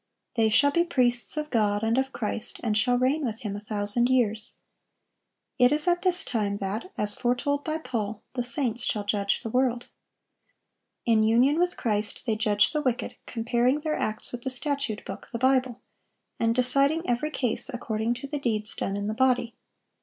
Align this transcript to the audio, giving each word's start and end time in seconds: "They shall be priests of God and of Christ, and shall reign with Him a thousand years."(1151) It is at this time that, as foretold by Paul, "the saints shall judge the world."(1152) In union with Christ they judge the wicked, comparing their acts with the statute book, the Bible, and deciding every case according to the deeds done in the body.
"They 0.33 0.49
shall 0.49 0.71
be 0.71 0.83
priests 0.83 1.37
of 1.37 1.51
God 1.51 1.83
and 1.83 1.95
of 1.95 2.11
Christ, 2.11 2.59
and 2.63 2.75
shall 2.75 2.97
reign 2.97 3.23
with 3.23 3.41
Him 3.41 3.55
a 3.55 3.59
thousand 3.59 4.09
years."(1151) 4.09 5.63
It 5.67 5.71
is 5.71 5.87
at 5.87 6.01
this 6.01 6.25
time 6.25 6.57
that, 6.57 6.91
as 6.97 7.13
foretold 7.13 7.63
by 7.63 7.77
Paul, 7.77 8.23
"the 8.33 8.41
saints 8.43 8.81
shall 8.83 9.03
judge 9.05 9.41
the 9.43 9.51
world."(1152) 9.51 9.89
In 11.05 11.21
union 11.21 11.59
with 11.59 11.77
Christ 11.77 12.25
they 12.25 12.35
judge 12.35 12.71
the 12.73 12.81
wicked, 12.81 13.17
comparing 13.27 13.81
their 13.81 13.93
acts 13.93 14.31
with 14.31 14.41
the 14.41 14.49
statute 14.49 15.05
book, 15.05 15.29
the 15.31 15.37
Bible, 15.37 15.79
and 16.39 16.55
deciding 16.55 17.07
every 17.07 17.29
case 17.29 17.69
according 17.71 18.15
to 18.15 18.27
the 18.27 18.39
deeds 18.39 18.73
done 18.73 18.97
in 18.97 19.05
the 19.05 19.13
body. 19.13 19.53